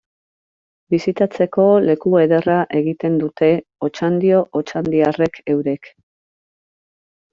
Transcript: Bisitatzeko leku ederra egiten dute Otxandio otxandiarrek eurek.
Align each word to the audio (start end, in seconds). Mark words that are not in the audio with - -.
Bisitatzeko 0.93 1.65
leku 1.83 2.13
ederra 2.23 2.55
egiten 2.79 3.19
dute 3.25 3.49
Otxandio 3.89 4.41
otxandiarrek 4.61 5.39
eurek. 5.57 5.93